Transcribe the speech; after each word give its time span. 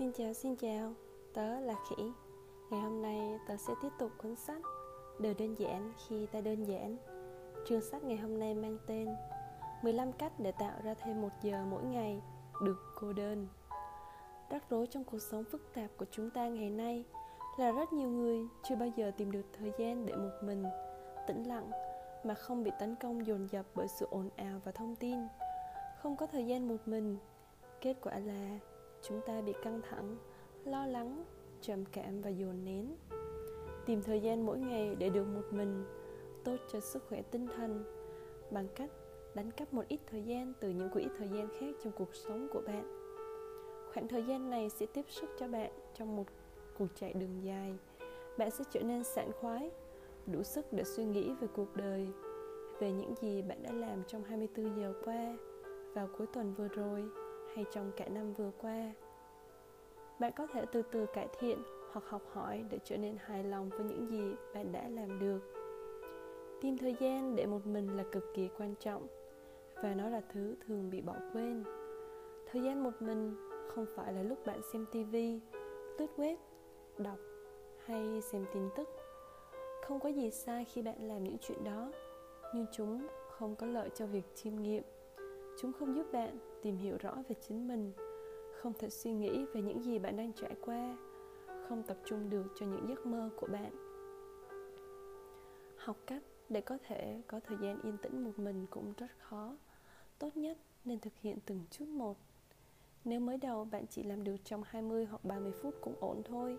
Xin 0.00 0.12
chào, 0.12 0.32
xin 0.32 0.56
chào, 0.56 0.92
tớ 1.34 1.60
là 1.60 1.74
Khỉ. 1.88 2.12
Ngày 2.70 2.80
hôm 2.80 3.02
nay 3.02 3.38
tớ 3.48 3.56
sẽ 3.56 3.74
tiếp 3.82 3.88
tục 3.98 4.10
cuốn 4.18 4.36
sách 4.36 4.62
Đời 5.18 5.34
đơn 5.34 5.54
giản 5.54 5.92
khi 6.06 6.26
ta 6.26 6.40
đơn 6.40 6.64
giản. 6.64 6.96
Chương 7.68 7.80
sách 7.80 8.04
ngày 8.04 8.16
hôm 8.16 8.38
nay 8.38 8.54
mang 8.54 8.78
tên 8.86 9.08
15 9.82 10.12
cách 10.12 10.32
để 10.38 10.52
tạo 10.52 10.72
ra 10.84 10.94
thêm 10.94 11.22
một 11.22 11.28
giờ 11.42 11.64
mỗi 11.70 11.82
ngày 11.82 12.22
Được 12.62 12.76
cô 13.00 13.12
đơn. 13.12 13.48
Rắc 14.50 14.70
rối 14.70 14.86
trong 14.86 15.04
cuộc 15.04 15.18
sống 15.30 15.44
phức 15.44 15.74
tạp 15.74 15.90
của 15.96 16.06
chúng 16.10 16.30
ta 16.30 16.48
ngày 16.48 16.70
nay 16.70 17.04
Là 17.58 17.72
rất 17.72 17.92
nhiều 17.92 18.08
người 18.08 18.40
chưa 18.68 18.76
bao 18.76 18.88
giờ 18.96 19.10
tìm 19.16 19.32
được 19.32 19.46
thời 19.58 19.72
gian 19.78 20.06
để 20.06 20.16
một 20.16 20.32
mình 20.42 20.64
Tĩnh 21.26 21.48
lặng 21.48 21.70
mà 22.24 22.34
không 22.34 22.64
bị 22.64 22.70
tấn 22.78 22.96
công 22.96 23.26
dồn 23.26 23.46
dập 23.50 23.66
bởi 23.74 23.88
sự 23.88 24.06
ồn 24.10 24.30
ào 24.36 24.60
và 24.64 24.72
thông 24.72 24.96
tin. 24.96 25.18
Không 25.98 26.16
có 26.16 26.26
thời 26.26 26.46
gian 26.46 26.68
một 26.68 26.78
mình. 26.86 27.16
Kết 27.80 27.94
quả 28.02 28.18
là 28.18 28.58
chúng 29.02 29.20
ta 29.26 29.40
bị 29.40 29.52
căng 29.62 29.80
thẳng, 29.90 30.16
lo 30.64 30.86
lắng, 30.86 31.24
trầm 31.60 31.84
cảm 31.92 32.22
và 32.22 32.30
dồn 32.30 32.64
nén. 32.64 32.96
Tìm 33.86 34.02
thời 34.02 34.20
gian 34.20 34.46
mỗi 34.46 34.58
ngày 34.58 34.96
để 34.98 35.10
được 35.10 35.24
một 35.24 35.44
mình, 35.50 35.84
tốt 36.44 36.56
cho 36.72 36.80
sức 36.80 37.02
khỏe 37.08 37.22
tinh 37.22 37.46
thần, 37.56 37.84
bằng 38.50 38.66
cách 38.74 38.90
đánh 39.34 39.50
cắp 39.50 39.74
một 39.74 39.84
ít 39.88 40.00
thời 40.06 40.22
gian 40.22 40.52
từ 40.60 40.70
những 40.70 40.90
quỹ 40.90 41.06
thời 41.18 41.28
gian 41.28 41.48
khác 41.60 41.74
trong 41.84 41.92
cuộc 41.96 42.14
sống 42.14 42.48
của 42.52 42.60
bạn. 42.66 43.00
Khoảng 43.94 44.08
thời 44.08 44.22
gian 44.22 44.50
này 44.50 44.70
sẽ 44.70 44.86
tiếp 44.86 45.04
sức 45.08 45.30
cho 45.38 45.48
bạn 45.48 45.70
trong 45.94 46.16
một 46.16 46.24
cuộc 46.78 46.86
chạy 46.94 47.12
đường 47.12 47.44
dài. 47.44 47.74
Bạn 48.38 48.50
sẽ 48.50 48.64
trở 48.70 48.82
nên 48.82 49.04
sảng 49.04 49.32
khoái, 49.40 49.70
đủ 50.26 50.42
sức 50.42 50.72
để 50.72 50.84
suy 50.84 51.04
nghĩ 51.04 51.30
về 51.40 51.48
cuộc 51.56 51.76
đời, 51.76 52.08
về 52.80 52.92
những 52.92 53.14
gì 53.22 53.42
bạn 53.42 53.62
đã 53.62 53.72
làm 53.72 54.02
trong 54.06 54.24
24 54.24 54.76
giờ 54.76 54.94
qua, 55.04 55.36
vào 55.94 56.08
cuối 56.18 56.26
tuần 56.26 56.54
vừa 56.54 56.68
rồi 56.68 57.04
hay 57.54 57.64
trong 57.72 57.92
cả 57.96 58.04
năm 58.08 58.32
vừa 58.32 58.50
qua. 58.60 58.92
Bạn 60.20 60.32
có 60.36 60.46
thể 60.46 60.64
từ 60.72 60.82
từ 60.82 61.06
cải 61.06 61.28
thiện 61.38 61.62
hoặc 61.92 62.04
học 62.08 62.22
hỏi 62.32 62.64
để 62.70 62.78
trở 62.84 62.96
nên 62.96 63.16
hài 63.20 63.44
lòng 63.44 63.68
với 63.68 63.84
những 63.84 64.06
gì 64.10 64.34
bạn 64.54 64.72
đã 64.72 64.88
làm 64.88 65.18
được. 65.18 65.40
Tìm 66.60 66.78
thời 66.78 66.96
gian 67.00 67.36
để 67.36 67.46
một 67.46 67.66
mình 67.66 67.96
là 67.96 68.04
cực 68.12 68.24
kỳ 68.34 68.48
quan 68.58 68.74
trọng, 68.80 69.06
và 69.74 69.94
nó 69.94 70.08
là 70.08 70.22
thứ 70.32 70.54
thường 70.66 70.90
bị 70.90 71.00
bỏ 71.00 71.14
quên. 71.32 71.64
Thời 72.50 72.62
gian 72.62 72.82
một 72.82 72.90
mình 73.00 73.34
không 73.68 73.86
phải 73.96 74.12
là 74.12 74.22
lúc 74.22 74.46
bạn 74.46 74.60
xem 74.72 74.86
tivi 74.92 75.40
lướt 75.98 76.06
web, 76.16 76.36
đọc 76.98 77.18
hay 77.84 78.20
xem 78.20 78.44
tin 78.54 78.68
tức. 78.76 78.88
Không 79.82 80.00
có 80.00 80.08
gì 80.08 80.30
sai 80.30 80.64
khi 80.64 80.82
bạn 80.82 81.08
làm 81.08 81.24
những 81.24 81.36
chuyện 81.40 81.64
đó, 81.64 81.92
nhưng 82.54 82.66
chúng 82.72 83.06
không 83.30 83.56
có 83.56 83.66
lợi 83.66 83.90
cho 83.94 84.06
việc 84.06 84.34
chiêm 84.34 84.56
nghiệm. 84.56 84.82
Chúng 85.60 85.72
không 85.72 85.96
giúp 85.96 86.06
bạn 86.12 86.38
tìm 86.62 86.76
hiểu 86.76 86.96
rõ 87.00 87.14
về 87.28 87.36
chính 87.48 87.68
mình, 87.68 87.92
không 88.52 88.72
thể 88.78 88.90
suy 88.90 89.12
nghĩ 89.12 89.44
về 89.54 89.62
những 89.62 89.82
gì 89.82 89.98
bạn 89.98 90.16
đang 90.16 90.32
trải 90.32 90.56
qua, 90.64 90.96
không 91.68 91.82
tập 91.82 91.96
trung 92.04 92.30
được 92.30 92.46
cho 92.60 92.66
những 92.66 92.88
giấc 92.88 93.06
mơ 93.06 93.30
của 93.36 93.46
bạn. 93.46 93.70
Học 95.76 95.96
cách 96.06 96.22
để 96.48 96.60
có 96.60 96.78
thể 96.86 97.22
có 97.26 97.40
thời 97.40 97.58
gian 97.62 97.80
yên 97.82 97.96
tĩnh 98.02 98.24
một 98.24 98.38
mình 98.38 98.66
cũng 98.70 98.92
rất 98.96 99.10
khó. 99.18 99.56
Tốt 100.18 100.36
nhất 100.36 100.58
nên 100.84 101.00
thực 101.00 101.12
hiện 101.22 101.38
từng 101.46 101.60
chút 101.70 101.88
một. 101.88 102.16
Nếu 103.04 103.20
mới 103.20 103.36
đầu 103.36 103.64
bạn 103.64 103.86
chỉ 103.86 104.02
làm 104.02 104.24
được 104.24 104.36
trong 104.44 104.62
20 104.66 105.04
hoặc 105.04 105.24
30 105.24 105.52
phút 105.62 105.74
cũng 105.80 105.94
ổn 106.00 106.22
thôi. 106.24 106.58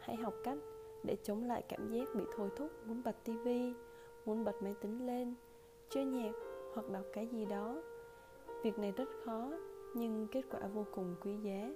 Hãy 0.00 0.16
học 0.16 0.34
cách 0.44 0.58
để 1.04 1.16
chống 1.22 1.44
lại 1.44 1.62
cảm 1.68 1.92
giác 1.92 2.08
bị 2.14 2.24
thôi 2.36 2.50
thúc, 2.56 2.70
muốn 2.86 3.02
bật 3.02 3.16
tivi 3.24 3.74
muốn 4.26 4.44
bật 4.44 4.62
máy 4.62 4.74
tính 4.80 5.06
lên, 5.06 5.34
chơi 5.90 6.04
nhạc 6.04 6.32
hoặc 6.74 6.90
đọc 6.90 7.04
cái 7.12 7.26
gì 7.26 7.44
đó 7.44 7.82
việc 8.62 8.78
này 8.78 8.92
rất 8.96 9.08
khó 9.24 9.50
nhưng 9.94 10.26
kết 10.32 10.42
quả 10.50 10.60
vô 10.74 10.86
cùng 10.94 11.14
quý 11.22 11.36
giá 11.36 11.70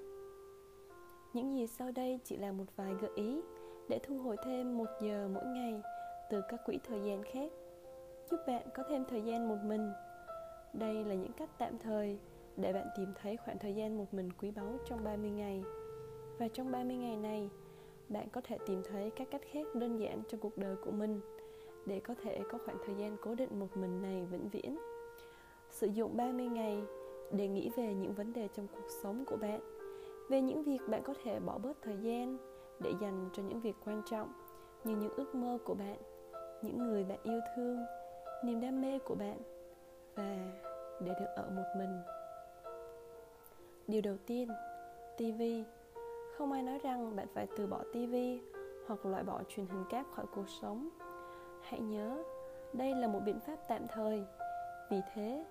những 1.33 1.55
gì 1.55 1.67
sau 1.67 1.91
đây 1.93 2.21
chỉ 2.25 2.37
là 2.37 2.53
một 2.53 2.65
vài 2.77 2.95
gợi 3.01 3.11
ý 3.15 3.41
để 3.89 3.99
thu 3.99 4.19
hồi 4.19 4.37
thêm 4.45 4.79
một 4.79 4.89
giờ 5.03 5.29
mỗi 5.35 5.45
ngày 5.45 5.81
từ 6.31 6.41
các 6.49 6.61
quỹ 6.67 6.79
thời 6.89 7.01
gian 7.01 7.23
khác 7.33 7.53
giúp 8.31 8.41
bạn 8.47 8.67
có 8.75 8.83
thêm 8.89 9.05
thời 9.09 9.23
gian 9.23 9.49
một 9.49 9.59
mình 9.65 9.93
đây 10.73 11.05
là 11.05 11.15
những 11.15 11.33
cách 11.33 11.51
tạm 11.59 11.79
thời 11.79 12.19
để 12.57 12.73
bạn 12.73 12.87
tìm 12.97 13.13
thấy 13.23 13.37
khoảng 13.37 13.59
thời 13.59 13.75
gian 13.75 13.99
một 13.99 14.15
mình 14.15 14.29
quý 14.41 14.51
báu 14.51 14.79
trong 14.89 15.05
30 15.05 15.31
ngày. 15.31 15.63
Và 16.39 16.49
trong 16.49 16.73
30 16.73 16.97
ngày 16.97 17.17
này, 17.17 17.51
bạn 18.09 18.29
có 18.33 18.41
thể 18.45 18.59
tìm 18.67 18.83
thấy 18.91 19.11
các 19.17 19.29
cách 19.31 19.43
khác 19.53 19.67
đơn 19.75 20.01
giản 20.01 20.23
cho 20.29 20.39
cuộc 20.41 20.59
đời 20.59 20.77
của 20.85 20.91
mình 20.91 21.21
để 21.87 22.01
có 22.01 22.15
thể 22.23 22.41
có 22.53 22.59
khoảng 22.65 22.79
thời 22.87 22.95
gian 22.95 23.17
cố 23.23 23.35
định 23.35 23.61
một 23.61 23.77
mình 23.77 24.03
này 24.03 24.25
vĩnh 24.31 24.49
viễn. 24.49 24.79
Sử 25.77 25.87
dụng 25.87 26.17
30 26.17 26.47
ngày 26.47 26.85
để 27.31 27.49
nghĩ 27.49 27.71
về 27.77 27.95
những 27.95 28.13
vấn 28.13 28.33
đề 28.33 28.49
trong 28.57 28.67
cuộc 28.69 28.89
sống 29.03 29.25
của 29.27 29.37
bạn, 29.37 29.61
về 30.29 30.41
những 30.41 30.63
việc 30.63 30.79
bạn 30.89 31.03
có 31.03 31.15
thể 31.25 31.41
bỏ 31.41 31.59
bớt 31.59 31.83
thời 31.83 31.97
gian 31.97 32.39
để 32.81 32.95
dành 33.01 33.29
cho 33.33 33.43
những 33.43 33.61
việc 33.61 33.77
quan 33.85 34.03
trọng 34.11 34.33
như 34.85 34.97
những 34.97 35.15
ước 35.17 35.35
mơ 35.35 35.59
của 35.65 35.75
bạn, 35.75 35.97
những 36.63 36.79
người 36.79 37.05
bạn 37.05 37.19
yêu 37.23 37.41
thương, 37.57 37.79
niềm 38.45 38.61
đam 38.61 38.81
mê 38.81 38.99
của 38.99 39.15
bạn 39.15 39.39
và 40.15 40.37
để 41.01 41.13
được 41.21 41.27
ở 41.37 41.51
một 41.57 41.65
mình. 41.79 42.01
Điều 43.87 44.03
đầu 44.03 44.17
tiên 44.27 44.49
tv 45.17 45.43
không 46.37 46.53
ai 46.53 46.63
nói 46.63 46.79
rằng 46.79 47.17
bạn 47.17 47.27
phải 47.35 47.47
từ 47.57 47.67
bỏ 47.67 47.79
tv 47.93 48.15
hoặc 48.87 49.07
loại 49.07 49.23
bỏ 49.23 49.43
truyền 49.49 49.67
hình 49.67 49.85
cáp 49.91 50.07
khỏi 50.15 50.27
cuộc 50.35 50.49
sống. 50.61 50.89
Hãy 51.63 51.81
nhớ, 51.81 52.23
đây 52.73 52.95
là 52.95 53.09
một 53.09 53.21
biện 53.25 53.41
pháp 53.41 53.57
tạm 53.69 53.87
thời. 53.95 54.25
Vì 54.91 55.01
thế 55.15 55.45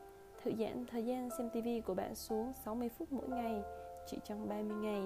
Thư 0.46 0.52
giãn 0.60 0.86
thời 0.86 1.06
gian 1.06 1.30
xem 1.38 1.50
TV 1.50 1.68
của 1.86 1.94
bạn 1.94 2.16
xuống 2.16 2.54
60 2.66 2.90
phút 2.98 3.12
mỗi 3.12 3.30
ngày 3.30 3.64
chỉ 4.08 4.18
trong 4.24 4.50
30 4.50 4.78
ngày. 4.78 5.02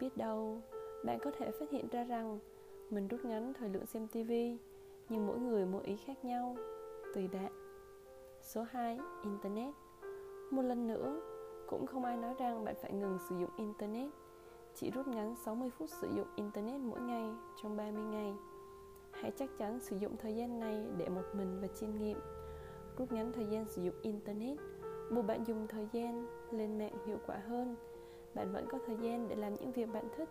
Biết 0.00 0.16
đâu, 0.16 0.60
bạn 1.04 1.18
có 1.22 1.30
thể 1.38 1.50
phát 1.50 1.70
hiện 1.70 1.88
ra 1.88 2.04
rằng 2.04 2.38
mình 2.90 3.08
rút 3.08 3.24
ngắn 3.24 3.52
thời 3.58 3.68
lượng 3.68 3.86
xem 3.86 4.08
TV, 4.08 4.32
nhưng 5.08 5.26
mỗi 5.26 5.38
người 5.38 5.66
mỗi 5.66 5.84
ý 5.84 5.96
khác 5.96 6.24
nhau, 6.24 6.56
tùy 7.14 7.28
bạn. 7.28 7.52
Số 8.42 8.62
2. 8.62 8.98
Internet 9.24 9.74
Một 10.50 10.62
lần 10.62 10.86
nữa, 10.86 11.20
cũng 11.66 11.86
không 11.86 12.04
ai 12.04 12.16
nói 12.16 12.34
rằng 12.38 12.64
bạn 12.64 12.74
phải 12.82 12.92
ngừng 12.92 13.18
sử 13.28 13.36
dụng 13.40 13.50
Internet 13.56 14.08
Chỉ 14.74 14.90
rút 14.90 15.08
ngắn 15.08 15.34
60 15.36 15.70
phút 15.78 15.90
sử 15.90 16.08
dụng 16.16 16.26
Internet 16.36 16.80
mỗi 16.80 17.00
ngày 17.00 17.30
trong 17.62 17.76
30 17.76 18.04
ngày 18.04 18.34
Hãy 19.12 19.32
chắc 19.36 19.50
chắn 19.58 19.80
sử 19.80 19.96
dụng 19.96 20.16
thời 20.16 20.36
gian 20.36 20.60
này 20.60 20.86
để 20.96 21.08
một 21.08 21.24
mình 21.32 21.58
và 21.60 21.68
chiêm 21.68 21.90
nghiệm 21.98 22.18
rút 22.98 23.12
ngắn 23.12 23.32
thời 23.32 23.46
gian 23.46 23.64
sử 23.68 23.82
dụng 23.82 23.94
internet, 24.02 24.58
buộc 25.10 25.26
bạn 25.26 25.44
dùng 25.46 25.66
thời 25.68 25.88
gian 25.92 26.26
lên 26.50 26.78
mạng 26.78 26.98
hiệu 27.06 27.18
quả 27.26 27.36
hơn. 27.48 27.76
Bạn 28.34 28.52
vẫn 28.52 28.66
có 28.70 28.78
thời 28.86 28.96
gian 28.96 29.28
để 29.28 29.36
làm 29.36 29.54
những 29.54 29.72
việc 29.72 29.92
bạn 29.92 30.08
thích, 30.16 30.28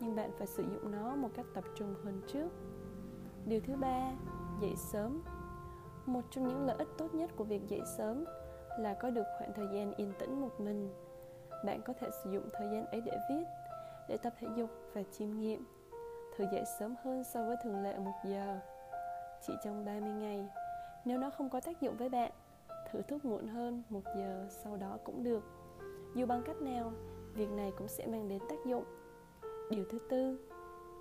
nhưng 0.00 0.16
bạn 0.16 0.30
phải 0.38 0.46
sử 0.46 0.62
dụng 0.62 0.90
nó 0.90 1.16
một 1.16 1.28
cách 1.34 1.46
tập 1.54 1.64
trung 1.74 1.94
hơn 2.04 2.20
trước. 2.26 2.48
Điều 3.46 3.60
thứ 3.66 3.74
ba, 3.76 4.12
dậy 4.60 4.74
sớm. 4.76 5.22
Một 6.06 6.20
trong 6.30 6.48
những 6.48 6.66
lợi 6.66 6.76
ích 6.78 6.88
tốt 6.98 7.14
nhất 7.14 7.30
của 7.36 7.44
việc 7.44 7.68
dậy 7.68 7.80
sớm 7.98 8.24
là 8.78 8.94
có 8.94 9.10
được 9.10 9.26
khoảng 9.38 9.52
thời 9.52 9.66
gian 9.74 9.94
yên 9.96 10.12
tĩnh 10.18 10.40
một 10.40 10.60
mình. 10.60 10.90
Bạn 11.64 11.80
có 11.82 11.92
thể 11.92 12.08
sử 12.24 12.30
dụng 12.30 12.48
thời 12.52 12.68
gian 12.68 12.86
ấy 12.86 13.00
để 13.00 13.12
viết, 13.30 13.44
để 14.08 14.16
tập 14.16 14.34
thể 14.40 14.48
dục 14.56 14.70
và 14.94 15.02
chiêm 15.02 15.38
nghiệm. 15.38 15.64
Thử 16.36 16.44
dậy 16.52 16.64
sớm 16.78 16.94
hơn 17.04 17.24
so 17.24 17.46
với 17.46 17.56
thường 17.64 17.82
lệ 17.82 17.98
một 17.98 18.14
giờ. 18.24 18.58
Chỉ 19.46 19.52
trong 19.64 19.84
30 19.84 20.12
ngày 20.12 20.48
nếu 21.06 21.18
nó 21.18 21.30
không 21.30 21.50
có 21.50 21.60
tác 21.60 21.80
dụng 21.80 21.96
với 21.96 22.08
bạn, 22.08 22.32
thử 22.90 23.02
thuốc 23.02 23.24
muộn 23.24 23.46
hơn 23.46 23.82
một 23.90 24.02
giờ 24.16 24.46
sau 24.50 24.76
đó 24.76 24.98
cũng 25.04 25.22
được. 25.22 25.44
Dù 26.14 26.26
bằng 26.26 26.42
cách 26.46 26.62
nào, 26.62 26.92
việc 27.34 27.50
này 27.50 27.72
cũng 27.78 27.88
sẽ 27.88 28.06
mang 28.06 28.28
đến 28.28 28.38
tác 28.48 28.56
dụng. 28.66 28.84
Điều 29.70 29.84
thứ 29.90 29.98
tư, 30.10 30.38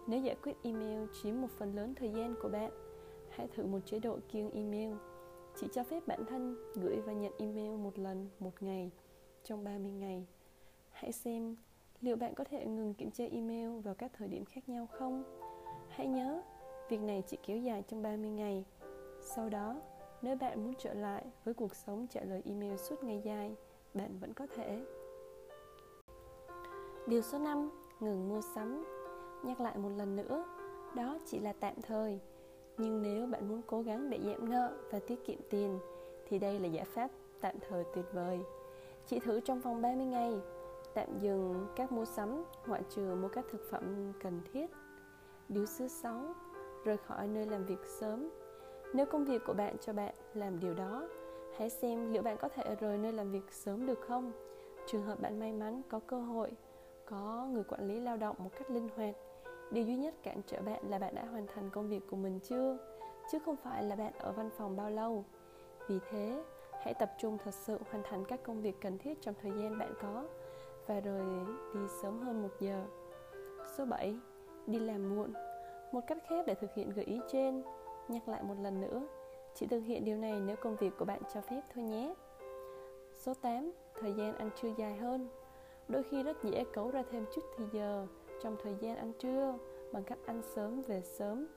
nếu 0.08 0.20
giải 0.20 0.36
quyết 0.44 0.56
email 0.64 1.00
chiếm 1.14 1.42
một 1.42 1.48
phần 1.58 1.76
lớn 1.76 1.94
thời 1.96 2.10
gian 2.10 2.36
của 2.42 2.50
bạn, 2.50 2.72
hãy 3.30 3.48
thử 3.48 3.66
một 3.66 3.80
chế 3.86 4.00
độ 4.00 4.20
kiêng 4.32 4.52
email. 4.52 4.94
Chỉ 5.60 5.68
cho 5.74 5.84
phép 5.84 6.08
bản 6.08 6.26
thân 6.26 6.56
gửi 6.76 7.02
và 7.06 7.14
nhận 7.14 7.34
email 7.40 7.72
một 7.72 8.00
lần 8.00 8.30
một 8.40 8.64
ngày 8.64 8.92
trong 9.44 9.64
30 9.64 9.92
ngày. 9.92 10.26
Hãy 10.92 11.12
xem 11.12 11.56
liệu 12.02 12.16
bạn 12.16 12.34
có 12.36 12.44
thể 12.44 12.66
ngừng 12.66 12.94
kiểm 12.94 13.12
tra 13.12 13.26
email 13.32 13.80
vào 13.80 13.96
các 13.96 14.12
thời 14.18 14.28
điểm 14.28 14.46
khác 14.46 14.70
nhau 14.70 14.88
không. 14.92 15.24
Hãy 15.90 16.08
nhớ, 16.08 16.42
việc 16.90 17.02
này 17.02 17.24
chỉ 17.28 17.38
kéo 17.48 17.58
dài 17.58 17.84
trong 17.88 18.02
30 18.02 18.30
ngày. 18.30 18.66
Sau 19.22 19.50
đó, 19.50 19.82
nếu 20.26 20.36
bạn 20.36 20.64
muốn 20.64 20.74
trở 20.78 20.94
lại 20.94 21.26
với 21.44 21.54
cuộc 21.54 21.76
sống 21.76 22.08
trả 22.08 22.22
lời 22.22 22.42
email 22.46 22.76
suốt 22.76 23.04
ngày 23.04 23.22
dài, 23.26 23.56
bạn 23.94 24.20
vẫn 24.20 24.34
có 24.34 24.48
thể. 24.56 24.86
Điều 27.08 27.22
số 27.22 27.40
5, 27.40 27.70
ngừng 28.00 28.30
mua 28.30 28.42
sắm. 28.56 28.86
Nhắc 29.44 29.62
lại 29.62 29.78
một 29.78 29.90
lần 29.98 30.16
nữa, 30.16 30.46
đó 30.96 31.18
chỉ 31.26 31.40
là 31.40 31.54
tạm 31.54 31.74
thời. 31.82 32.20
Nhưng 32.78 33.02
nếu 33.02 33.28
bạn 33.28 33.50
muốn 33.50 33.62
cố 33.68 33.82
gắng 33.82 34.10
để 34.10 34.20
giảm 34.26 34.50
nợ 34.50 34.78
và 34.92 35.00
tiết 35.00 35.26
kiệm 35.26 35.40
tiền 35.50 35.80
thì 36.28 36.40
đây 36.40 36.60
là 36.60 36.68
giải 36.68 36.86
pháp 36.86 37.12
tạm 37.42 37.56
thời 37.70 37.84
tuyệt 37.96 38.06
vời. 38.14 38.40
Chỉ 39.08 39.20
thử 39.20 39.40
trong 39.40 39.60
vòng 39.60 39.82
30 39.82 40.06
ngày, 40.06 40.34
tạm 40.94 41.20
dừng 41.20 41.68
các 41.76 41.92
mua 41.92 42.06
sắm 42.06 42.44
ngoại 42.68 42.84
trừ 42.90 43.16
mua 43.16 43.28
các 43.28 43.46
thực 43.52 43.62
phẩm 43.72 44.14
cần 44.24 44.42
thiết. 44.54 44.72
Điều 45.50 45.66
số 45.66 45.88
6, 45.88 46.34
rời 46.86 46.98
khỏi 46.98 47.28
nơi 47.28 47.46
làm 47.46 47.66
việc 47.66 47.86
sớm 48.00 48.30
nếu 48.96 49.06
công 49.06 49.26
việc 49.26 49.42
của 49.46 49.54
bạn 49.54 49.76
cho 49.82 49.94
bạn 49.94 50.14
làm 50.34 50.60
điều 50.60 50.74
đó, 50.74 51.08
hãy 51.58 51.70
xem 51.70 52.14
liệu 52.14 52.22
bạn 52.22 52.38
có 52.38 52.50
thể 52.50 52.76
rời 52.80 52.98
nơi 52.98 53.14
làm 53.14 53.32
việc 53.32 53.52
sớm 53.52 53.86
được 53.86 54.00
không. 54.08 54.32
Trường 54.88 55.04
hợp 55.04 55.22
bạn 55.22 55.40
may 55.40 55.54
mắn 55.54 55.82
có 55.90 56.00
cơ 56.08 56.20
hội, 56.20 56.52
có 57.06 57.48
người 57.52 57.64
quản 57.64 57.88
lý 57.88 58.00
lao 58.00 58.18
động 58.18 58.36
một 58.40 58.50
cách 58.58 58.72
linh 58.72 58.90
hoạt. 58.96 59.16
Điều 59.72 59.84
duy 59.84 59.96
nhất 59.96 60.16
cản 60.24 60.42
trở 60.48 60.62
bạn 60.62 60.90
là 60.90 61.00
bạn 61.00 61.16
đã 61.16 61.26
hoàn 61.26 61.48
thành 61.48 61.70
công 61.70 61.90
việc 61.90 62.04
của 62.10 62.18
mình 62.18 62.40
chưa? 62.40 62.78
Chứ 63.32 63.40
không 63.46 63.56
phải 63.56 63.84
là 63.84 63.96
bạn 63.96 64.14
ở 64.20 64.32
văn 64.32 64.50
phòng 64.58 64.76
bao 64.76 64.90
lâu. 64.90 65.26
Vì 65.88 66.00
thế 66.10 66.44
hãy 66.84 66.94
tập 66.94 67.12
trung 67.20 67.38
thật 67.44 67.54
sự 67.54 67.80
hoàn 67.92 68.04
thành 68.04 68.26
các 68.26 68.44
công 68.44 68.62
việc 68.62 68.76
cần 68.82 68.98
thiết 68.98 69.22
trong 69.22 69.36
thời 69.42 69.52
gian 69.52 69.78
bạn 69.78 69.94
có 70.02 70.24
và 70.88 71.00
rời 71.00 71.22
đi 71.74 71.80
sớm 72.02 72.20
hơn 72.20 72.44
một 72.44 72.52
giờ. 72.60 72.86
Số 73.78 73.86
7 73.86 74.16
đi 74.68 74.80
làm 74.80 75.16
muộn. 75.16 75.34
Một 75.92 76.02
cách 76.08 76.18
khác 76.30 76.46
để 76.48 76.56
thực 76.56 76.74
hiện 76.74 76.90
gợi 76.90 77.06
ý 77.06 77.20
trên 77.32 77.64
nhắc 78.08 78.28
lại 78.28 78.44
một 78.44 78.56
lần 78.62 78.82
nữa 78.82 79.08
chỉ 79.56 79.68
thực 79.68 79.80
hiện 79.80 80.06
điều 80.06 80.18
này 80.18 80.40
nếu 80.40 80.56
công 80.56 80.76
việc 80.76 80.92
của 81.00 81.06
bạn 81.06 81.22
cho 81.34 81.42
phép 81.42 81.62
thôi 81.74 81.84
nhé 81.84 82.14
số 83.14 83.34
8 83.34 83.72
thời 84.00 84.14
gian 84.14 84.38
ăn 84.38 84.50
trưa 84.62 84.70
dài 84.78 84.96
hơn 84.96 85.30
đôi 85.88 86.04
khi 86.04 86.24
rất 86.24 86.44
dễ 86.44 86.64
cấu 86.74 86.92
ra 86.92 87.04
thêm 87.12 87.26
chút 87.36 87.42
thì 87.58 87.64
giờ 87.72 88.08
trong 88.42 88.56
thời 88.64 88.76
gian 88.82 88.98
ăn 88.98 89.14
trưa 89.20 89.58
bằng 89.92 90.04
cách 90.04 90.20
ăn 90.26 90.42
sớm 90.56 90.82
về 90.82 91.02
sớm. 91.02 91.48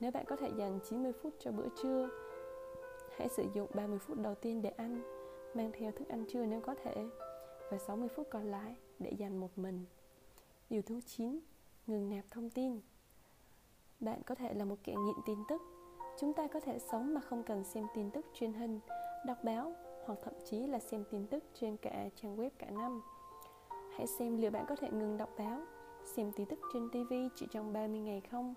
Nếu 0.00 0.10
bạn 0.10 0.24
có 0.28 0.36
thể 0.36 0.50
dành 0.56 0.78
90 0.88 1.12
phút 1.22 1.34
cho 1.38 1.52
bữa 1.52 1.68
trưa, 1.82 2.08
hãy 3.16 3.28
sử 3.28 3.44
dụng 3.54 3.70
30 3.74 3.98
phút 3.98 4.18
đầu 4.18 4.34
tiên 4.34 4.62
để 4.62 4.70
ăn, 4.70 5.02
mang 5.54 5.70
theo 5.78 5.92
thức 5.92 6.08
ăn 6.08 6.24
trưa 6.28 6.46
nếu 6.46 6.60
có 6.60 6.74
thể, 6.84 7.06
và 7.70 7.78
60 7.78 8.08
phút 8.08 8.26
còn 8.30 8.50
lại 8.50 8.76
để 8.98 9.10
dành 9.18 9.40
một 9.40 9.58
mình. 9.58 9.84
Điều 10.70 10.82
thứ 10.82 11.00
9, 11.00 11.40
ngừng 11.86 12.08
nạp 12.08 12.24
thông 12.30 12.50
tin. 12.50 12.80
Bạn 14.00 14.22
có 14.26 14.34
thể 14.34 14.54
là 14.54 14.64
một 14.64 14.76
kẻ 14.84 14.94
nghiện 14.94 15.16
tin 15.26 15.38
tức. 15.48 15.62
Chúng 16.20 16.32
ta 16.32 16.46
có 16.46 16.60
thể 16.60 16.78
sống 16.78 17.14
mà 17.14 17.20
không 17.20 17.42
cần 17.42 17.64
xem 17.64 17.86
tin 17.94 18.10
tức 18.10 18.26
truyền 18.32 18.52
hình, 18.52 18.80
đọc 19.26 19.36
báo 19.44 19.72
hoặc 20.04 20.18
thậm 20.22 20.34
chí 20.44 20.66
là 20.66 20.78
xem 20.78 21.04
tin 21.10 21.26
tức 21.26 21.44
trên 21.54 21.76
cả 21.76 22.08
trang 22.14 22.36
web 22.36 22.50
cả 22.58 22.70
năm. 22.70 23.02
Hãy 23.96 24.06
xem 24.06 24.36
liệu 24.36 24.50
bạn 24.50 24.64
có 24.68 24.76
thể 24.76 24.88
ngừng 24.90 25.16
đọc 25.16 25.28
báo 25.38 25.60
xem 26.04 26.32
tin 26.36 26.46
tức 26.46 26.58
trên 26.72 26.90
TV 26.90 27.12
chỉ 27.36 27.46
trong 27.50 27.72
30 27.72 28.00
ngày 28.00 28.20
không? 28.30 28.54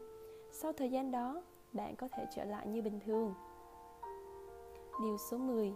Sau 0.52 0.74
thời 0.74 0.92
gian 0.92 1.12
đó, 1.12 1.44
bạn 1.74 1.96
có 1.96 2.08
thể 2.12 2.26
trở 2.36 2.44
lại 2.44 2.68
như 2.68 2.82
bình 2.82 3.00
thường. 3.06 3.34
Điều 5.02 5.18
số 5.18 5.38
10. 5.38 5.74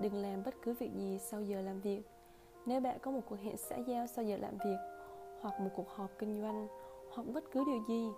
Đừng 0.00 0.14
làm 0.14 0.42
bất 0.44 0.54
cứ 0.62 0.72
việc 0.72 0.90
gì 0.94 1.18
sau 1.18 1.42
giờ 1.42 1.60
làm 1.60 1.80
việc. 1.80 2.02
Nếu 2.66 2.80
bạn 2.80 2.98
có 3.02 3.10
một 3.10 3.22
cuộc 3.28 3.38
hẹn 3.38 3.56
xã 3.56 3.76
giao 3.76 4.06
sau 4.06 4.24
giờ 4.24 4.36
làm 4.36 4.58
việc, 4.64 4.78
hoặc 5.40 5.60
một 5.60 5.70
cuộc 5.76 5.88
họp 5.88 6.10
kinh 6.18 6.40
doanh, 6.40 6.68
hoặc 7.14 7.26
bất 7.34 7.44
cứ 7.52 7.64
điều 7.64 7.82
gì, 7.88 8.10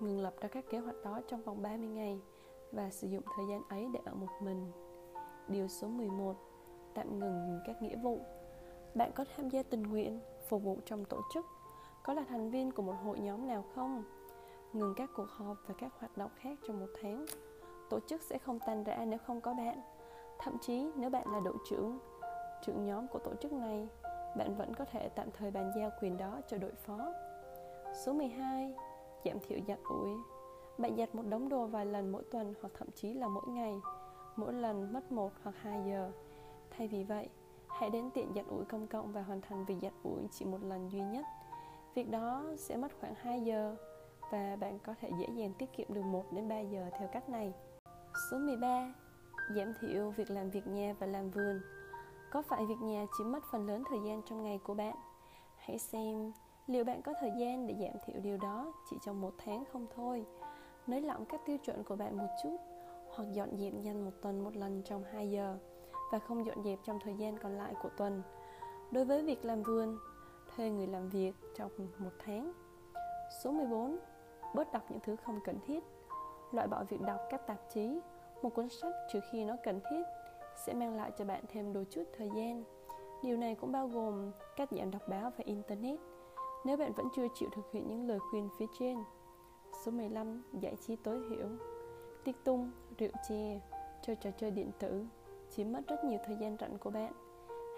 ngừng 0.00 0.20
lập 0.20 0.34
ra 0.40 0.48
các 0.48 0.64
kế 0.70 0.78
hoạch 0.78 0.96
đó 1.04 1.20
trong 1.28 1.42
vòng 1.42 1.62
30 1.62 1.88
ngày 1.88 2.20
và 2.72 2.90
sử 2.90 3.08
dụng 3.08 3.22
thời 3.36 3.46
gian 3.46 3.62
ấy 3.68 3.88
để 3.92 4.00
ở 4.04 4.14
một 4.14 4.32
mình. 4.40 4.72
Điều 5.48 5.68
số 5.68 5.88
11. 5.88 6.34
Tạm 6.94 7.18
ngừng 7.18 7.60
các 7.66 7.82
nghĩa 7.82 7.96
vụ. 7.96 8.20
Bạn 8.94 9.12
có 9.14 9.24
tham 9.36 9.48
gia 9.48 9.62
tình 9.62 9.82
nguyện, 9.82 10.20
phục 10.48 10.62
vụ 10.62 10.78
trong 10.86 11.04
tổ 11.04 11.20
chức 11.34 11.46
có 12.02 12.14
là 12.14 12.24
thành 12.28 12.50
viên 12.50 12.72
của 12.72 12.82
một 12.82 12.94
hội 13.04 13.18
nhóm 13.18 13.48
nào 13.48 13.64
không 13.74 14.04
ngừng 14.72 14.94
các 14.96 15.10
cuộc 15.16 15.28
họp 15.28 15.56
và 15.66 15.74
các 15.78 15.92
hoạt 15.98 16.16
động 16.16 16.30
khác 16.36 16.58
trong 16.66 16.80
một 16.80 16.86
tháng 17.02 17.26
tổ 17.90 18.00
chức 18.00 18.22
sẽ 18.22 18.38
không 18.38 18.58
tan 18.66 18.84
rã 18.84 19.04
nếu 19.08 19.18
không 19.26 19.40
có 19.40 19.54
bạn 19.54 19.80
thậm 20.38 20.58
chí 20.60 20.90
nếu 20.96 21.10
bạn 21.10 21.32
là 21.32 21.40
đội 21.40 21.56
trưởng 21.70 21.98
trưởng 22.66 22.84
nhóm 22.84 23.08
của 23.08 23.18
tổ 23.18 23.34
chức 23.42 23.52
này 23.52 23.88
bạn 24.36 24.54
vẫn 24.56 24.74
có 24.74 24.84
thể 24.84 25.08
tạm 25.08 25.28
thời 25.38 25.50
bàn 25.50 25.72
giao 25.76 25.90
quyền 26.00 26.16
đó 26.16 26.40
cho 26.48 26.58
đội 26.58 26.72
phó 26.86 27.12
số 28.04 28.12
12 28.12 28.74
giảm 29.24 29.38
thiểu 29.40 29.58
giặt 29.68 29.78
ủi 29.88 30.10
bạn 30.78 30.96
giặt 30.96 31.14
một 31.14 31.22
đống 31.28 31.48
đồ 31.48 31.66
vài 31.66 31.86
lần 31.86 32.12
mỗi 32.12 32.22
tuần 32.30 32.54
hoặc 32.60 32.70
thậm 32.78 32.88
chí 32.94 33.14
là 33.14 33.28
mỗi 33.28 33.44
ngày, 33.48 33.80
mỗi 34.36 34.52
lần 34.52 34.92
mất 34.92 35.12
một 35.12 35.32
hoặc 35.42 35.54
hai 35.60 35.80
giờ 35.86 36.10
thay 36.70 36.88
vì 36.88 37.04
vậy, 37.04 37.28
hãy 37.68 37.90
đến 37.90 38.10
tiện 38.14 38.32
giặt 38.34 38.46
ủi 38.48 38.64
công 38.64 38.86
cộng 38.86 39.12
và 39.12 39.22
hoàn 39.22 39.40
thành 39.40 39.64
việc 39.64 39.76
giặt 39.82 39.92
ủi 40.02 40.22
chỉ 40.30 40.44
một 40.44 40.62
lần 40.62 40.90
duy 40.92 41.00
nhất 41.00 41.24
Việc 41.94 42.10
đó 42.10 42.44
sẽ 42.56 42.76
mất 42.76 42.92
khoảng 43.00 43.14
2 43.14 43.40
giờ 43.40 43.76
và 44.30 44.56
bạn 44.60 44.78
có 44.78 44.94
thể 45.00 45.10
dễ 45.18 45.26
dàng 45.34 45.52
tiết 45.58 45.72
kiệm 45.76 45.94
được 45.94 46.02
1 46.04 46.32
đến 46.32 46.48
3 46.48 46.60
giờ 46.60 46.90
theo 46.98 47.08
cách 47.12 47.28
này. 47.28 47.52
Số 48.30 48.38
13. 48.38 48.94
Giảm 49.56 49.74
thiểu 49.80 50.10
việc 50.10 50.30
làm 50.30 50.50
việc 50.50 50.66
nhà 50.66 50.94
và 50.98 51.06
làm 51.06 51.30
vườn. 51.30 51.60
Có 52.30 52.42
phải 52.42 52.66
việc 52.66 52.80
nhà 52.82 53.06
chiếm 53.18 53.32
mất 53.32 53.44
phần 53.52 53.66
lớn 53.66 53.82
thời 53.90 53.98
gian 54.06 54.22
trong 54.28 54.42
ngày 54.42 54.60
của 54.64 54.74
bạn? 54.74 54.94
Hãy 55.56 55.78
xem 55.78 56.32
liệu 56.66 56.84
bạn 56.84 57.02
có 57.02 57.14
thời 57.20 57.30
gian 57.38 57.66
để 57.66 57.74
giảm 57.80 57.96
thiểu 58.06 58.20
điều 58.20 58.36
đó 58.36 58.72
chỉ 58.90 58.96
trong 59.04 59.20
một 59.20 59.34
tháng 59.38 59.64
không 59.72 59.86
thôi. 59.96 60.26
Nới 60.86 61.00
lỏng 61.00 61.24
các 61.24 61.40
tiêu 61.46 61.56
chuẩn 61.58 61.84
của 61.84 61.96
bạn 61.96 62.16
một 62.16 62.28
chút 62.42 62.56
hoặc 63.14 63.24
dọn 63.32 63.48
dẹp 63.58 63.74
nhanh 63.74 64.04
một 64.04 64.10
tuần 64.22 64.44
một 64.44 64.56
lần 64.56 64.82
trong 64.82 65.04
2 65.04 65.30
giờ 65.30 65.58
và 66.12 66.18
không 66.18 66.46
dọn 66.46 66.64
dẹp 66.64 66.78
trong 66.84 66.98
thời 67.00 67.14
gian 67.14 67.38
còn 67.38 67.52
lại 67.52 67.74
của 67.82 67.88
tuần. 67.96 68.22
Đối 68.90 69.04
với 69.04 69.22
việc 69.22 69.44
làm 69.44 69.62
vườn, 69.62 69.98
thuê 70.56 70.70
người 70.70 70.86
làm 70.86 71.08
việc 71.08 71.32
trong 71.56 71.70
một 71.98 72.10
tháng. 72.18 72.52
Số 73.42 73.52
14. 73.52 73.98
Bớt 74.54 74.72
đọc 74.72 74.82
những 74.88 75.00
thứ 75.00 75.16
không 75.16 75.40
cần 75.44 75.58
thiết. 75.66 75.84
Loại 76.52 76.68
bỏ 76.68 76.84
việc 76.88 77.00
đọc 77.00 77.20
các 77.30 77.46
tạp 77.46 77.58
chí, 77.74 78.00
một 78.42 78.54
cuốn 78.54 78.68
sách 78.68 78.94
trừ 79.12 79.20
khi 79.32 79.44
nó 79.44 79.56
cần 79.64 79.80
thiết 79.90 80.02
sẽ 80.66 80.74
mang 80.74 80.96
lại 80.96 81.10
cho 81.18 81.24
bạn 81.24 81.44
thêm 81.48 81.72
đôi 81.72 81.84
chút 81.90 82.04
thời 82.16 82.30
gian. 82.36 82.64
Điều 83.22 83.36
này 83.36 83.54
cũng 83.54 83.72
bao 83.72 83.88
gồm 83.88 84.30
cách 84.56 84.68
giảm 84.72 84.90
đọc 84.90 85.02
báo 85.08 85.30
và 85.30 85.44
internet 85.44 85.98
nếu 86.64 86.76
bạn 86.76 86.92
vẫn 86.92 87.08
chưa 87.16 87.26
chịu 87.34 87.48
thực 87.52 87.72
hiện 87.72 87.88
những 87.88 88.08
lời 88.08 88.18
khuyên 88.30 88.48
phía 88.58 88.66
trên. 88.78 88.98
Số 89.84 89.90
15. 89.92 90.42
Giải 90.60 90.76
trí 90.86 90.96
tối 90.96 91.22
thiểu. 91.30 91.48
Tiết 92.24 92.36
tung, 92.44 92.70
rượu 92.98 93.10
chè, 93.28 93.60
chơi 94.02 94.16
trò 94.16 94.30
chơi 94.30 94.50
điện 94.50 94.70
tử. 94.78 95.04
Chiếm 95.50 95.72
mất 95.72 95.80
rất 95.88 96.04
nhiều 96.04 96.18
thời 96.26 96.36
gian 96.36 96.56
rảnh 96.60 96.78
của 96.78 96.90
bạn. 96.90 97.12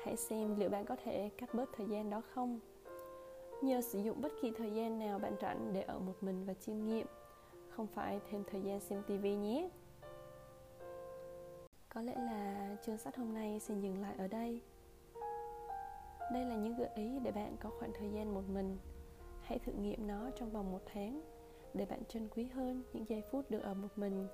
Hãy 0.05 0.17
xem 0.17 0.57
liệu 0.59 0.71
bạn 0.71 0.85
có 0.85 0.97
thể 1.05 1.31
cắt 1.37 1.55
bớt 1.55 1.69
thời 1.77 1.87
gian 1.87 2.11
đó 2.11 2.23
không. 2.35 2.61
Nhờ 3.63 3.81
sử 3.81 3.99
dụng 3.99 4.21
bất 4.21 4.33
kỳ 4.43 4.53
thời 4.57 4.71
gian 4.71 4.99
nào 4.99 5.19
bạn 5.19 5.37
rảnh 5.41 5.73
để 5.73 5.83
ở 5.83 5.99
một 5.99 6.15
mình 6.21 6.45
và 6.47 6.55
chiêm 6.55 6.87
nghiệm 6.87 7.07
không 7.69 7.87
phải 7.87 8.21
thêm 8.31 8.45
thời 8.51 8.63
gian 8.63 8.81
xem 8.81 9.03
tivi 9.07 9.37
nhé. 9.37 9.69
Có 11.89 12.03
lẽ 12.03 12.15
là 12.17 12.77
chương 12.87 12.99
sách 12.99 13.17
hôm 13.17 13.35
nay 13.35 13.61
xin 13.61 13.81
dừng 13.81 14.03
lại 14.03 14.15
ở 14.19 14.29
đây. 14.29 14.61
Đây 16.33 16.45
là 16.45 16.57
những 16.57 16.77
gợi 16.77 16.89
ý 16.95 17.19
để 17.23 17.31
bạn 17.31 17.57
có 17.61 17.71
khoảng 17.79 17.93
thời 17.99 18.11
gian 18.11 18.35
một 18.35 18.43
mình. 18.55 18.79
Hãy 19.43 19.59
thử 19.59 19.73
nghiệm 19.73 20.07
nó 20.07 20.31
trong 20.37 20.51
vòng 20.51 20.73
một 20.73 20.81
tháng 20.87 21.34
để 21.75 21.87
bạn 21.87 22.03
trân 22.09 22.29
quý 22.29 22.45
hơn 22.45 22.83
những 22.93 23.09
giây 23.09 23.23
phút 23.31 23.51
được 23.51 23.61
ở 23.63 23.75
một 23.75 23.89
mình, 23.97 24.27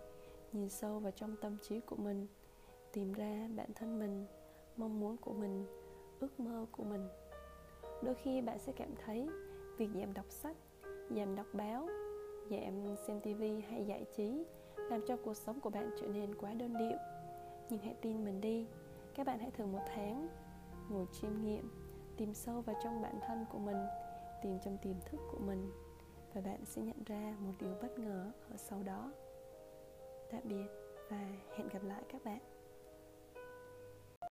nhìn 0.52 0.68
sâu 0.68 0.98
vào 0.98 1.12
trong 1.12 1.36
tâm 1.40 1.56
trí 1.62 1.80
của 1.80 1.96
mình, 1.96 2.26
tìm 2.92 3.12
ra 3.12 3.48
bản 3.56 3.68
thân 3.74 3.98
mình, 3.98 4.26
mong 4.76 5.00
muốn 5.00 5.16
của 5.16 5.32
mình, 5.32 5.66
ước 6.20 6.40
mơ 6.40 6.66
của 6.72 6.84
mình. 6.84 7.08
Đôi 8.02 8.14
khi 8.14 8.40
bạn 8.40 8.58
sẽ 8.58 8.72
cảm 8.72 8.94
thấy 9.04 9.28
việc 9.76 9.88
giảm 9.94 10.14
đọc 10.14 10.26
sách, 10.28 10.56
giảm 11.16 11.36
đọc 11.36 11.46
báo, 11.52 11.88
giảm 12.50 12.96
xem 13.06 13.20
tivi 13.20 13.60
hay 13.60 13.84
giải 13.86 14.04
trí 14.16 14.44
làm 14.76 15.00
cho 15.06 15.16
cuộc 15.16 15.34
sống 15.34 15.60
của 15.60 15.70
bạn 15.70 15.90
trở 16.00 16.06
nên 16.06 16.34
quá 16.34 16.54
đơn 16.54 16.78
điệu. 16.78 16.98
Nhưng 17.70 17.80
hãy 17.80 17.94
tin 18.00 18.24
mình 18.24 18.40
đi, 18.40 18.66
các 19.14 19.26
bạn 19.26 19.38
hãy 19.38 19.50
thử 19.50 19.66
một 19.66 19.82
tháng 19.94 20.28
ngồi 20.90 21.06
chiêm 21.12 21.42
nghiệm, 21.42 21.70
tìm 22.16 22.34
sâu 22.34 22.60
vào 22.60 22.76
trong 22.84 23.02
bản 23.02 23.18
thân 23.26 23.44
của 23.52 23.58
mình, 23.58 23.76
tìm 24.42 24.58
trong 24.64 24.78
tiềm 24.82 24.94
thức 25.10 25.20
của 25.32 25.38
mình 25.38 25.70
và 26.34 26.40
bạn 26.40 26.64
sẽ 26.64 26.82
nhận 26.82 27.04
ra 27.06 27.36
một 27.40 27.52
điều 27.58 27.74
bất 27.82 27.98
ngờ 27.98 28.32
ở 28.50 28.56
sau 28.56 28.82
đó. 28.82 29.12
Tạm 30.30 30.40
biệt 30.44 30.66
và 31.10 31.28
hẹn 31.56 31.68
gặp 31.68 31.82
lại 31.82 32.02
các 32.08 32.24
bạn. 32.24 32.59